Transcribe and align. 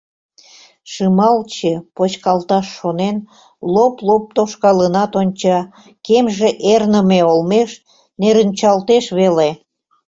Шымалче, 0.91 1.73
почкалташ 1.95 2.67
шонен, 2.77 3.17
лоп-лоп 3.73 4.23
тошкалынат 4.35 5.11
онча— 5.21 5.59
кемже 6.05 6.49
эрныме 6.73 7.19
олмеш 7.31 7.71
нерынчалтеш 8.21 9.05
веле. 9.19 9.49